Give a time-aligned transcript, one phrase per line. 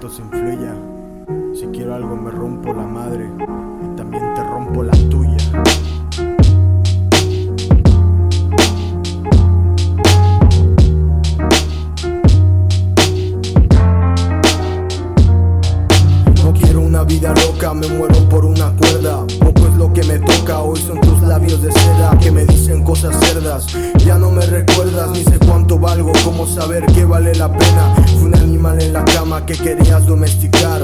[0.00, 0.74] pensamientos influya.
[1.54, 3.28] Si quiero algo me rompo la madre
[3.82, 5.36] y también te rompo la tuya.
[16.42, 19.26] No quiero una vida loca, me muero por una cuerda.
[19.38, 22.82] Poco es lo que me toca, hoy son tus labios de seda que me dicen
[22.84, 23.66] cosas cerdas.
[24.04, 27.94] Ya no me recuerdas, ni sé cuánto valgo, cómo saber que vale la pena.
[28.18, 30.82] Fui un animal en la cama que querías domesticar.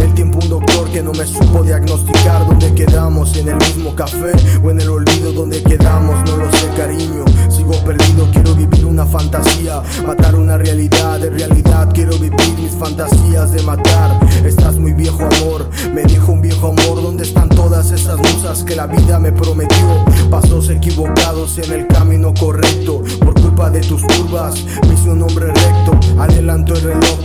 [0.00, 4.32] El tiempo un doctor que no me supo diagnosticar dónde quedamos, en el mismo café
[4.62, 7.24] o en el olvido donde quedamos, no lo sé cariño.
[7.50, 13.52] Sigo perdido, quiero vivir una fantasía, matar una realidad, de realidad quiero vivir mis fantasías
[13.52, 14.18] de matar.
[14.44, 18.74] Estás muy viejo amor, me dijo un viejo amor, ¿dónde están todas esas musas que
[18.74, 20.04] la vida me prometió?
[20.30, 24.64] Pasos equivocados en el camino correcto, por culpa de tus curvas,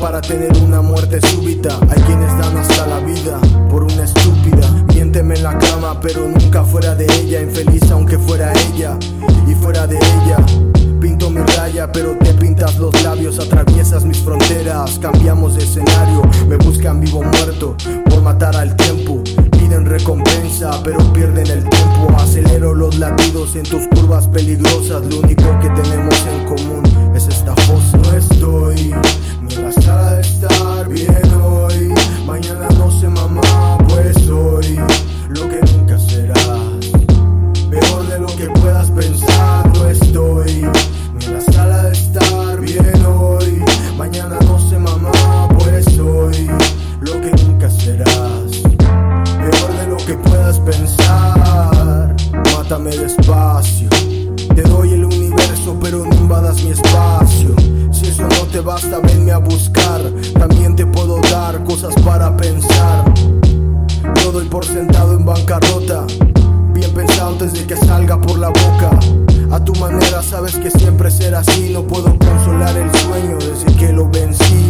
[0.04, 1.80] para tener una muerte súbita.
[1.90, 6.66] Hay quienes dan hasta la vida por una estúpida, miénteme en la cama, pero nunca
[6.66, 8.98] fuera de ella, infeliz aunque fuera ella
[9.48, 10.46] y fuera de ella.
[11.00, 16.58] Pinto mi raya, pero te pintas los labios, atraviesas mis fronteras, cambiamos de escenario, me
[16.58, 17.78] buscan vivo o muerto
[18.10, 19.24] por matar al tiempo.
[19.52, 22.14] Piden recompensa, pero pierden el tiempo.
[22.18, 25.06] Acelero los latidos en tus curvas peligrosas.
[25.06, 26.03] Lo único que tenemos
[50.44, 52.16] puedas pensar,
[52.54, 53.88] mátame despacio.
[54.54, 57.56] Te doy el universo, pero no invadas mi espacio.
[57.92, 60.02] Si eso no te basta, venme a buscar.
[60.38, 63.06] También te puedo dar cosas para pensar.
[64.24, 66.06] Lo doy por sentado en bancarrota.
[66.74, 69.00] Bien pensado antes de que salga por la boca.
[69.50, 71.72] A tu manera sabes que siempre será así.
[71.72, 74.63] No puedo consolar el sueño desde que lo vencí.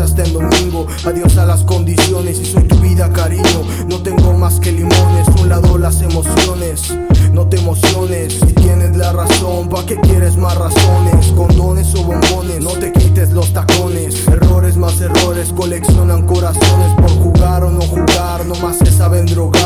[0.00, 0.86] Hasta el domingo.
[1.04, 3.62] Adiós a las condiciones y soy tu vida, cariño.
[3.88, 5.26] No tengo más que limones.
[5.40, 6.94] Un lado las emociones.
[7.32, 9.68] No te emociones si tienes la razón.
[9.68, 11.26] ¿Pa' qué quieres más razones?
[11.36, 12.62] Condones o bombones.
[12.62, 14.28] No te quites los tacones.
[14.28, 15.52] Errores más errores.
[15.52, 18.46] Coleccionan corazones por jugar o no jugar.
[18.46, 19.57] No más se saben drogar.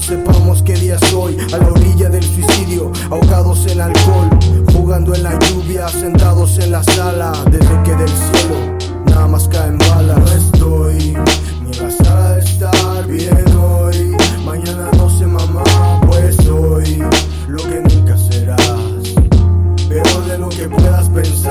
[0.00, 4.30] sepamos qué día soy, a la orilla del suicidio, ahogados en alcohol,
[4.72, 9.78] jugando en la lluvia, sentados en la sala, desde que del cielo nada más caen
[9.78, 10.18] balas.
[10.18, 11.16] No estoy
[11.64, 15.62] ni en la sala de estar bien hoy, mañana no sé mamá,
[16.06, 17.02] pues soy
[17.48, 18.60] lo que nunca serás,
[19.88, 21.49] peor de lo que puedas pensar.